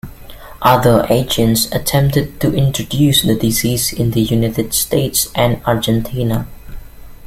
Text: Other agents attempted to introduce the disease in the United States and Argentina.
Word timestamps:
Other 0.63 1.05
agents 1.11 1.71
attempted 1.71 2.41
to 2.41 2.55
introduce 2.55 3.21
the 3.21 3.35
disease 3.35 3.93
in 3.93 4.09
the 4.09 4.21
United 4.21 4.73
States 4.73 5.27
and 5.35 5.63
Argentina. 5.63 6.47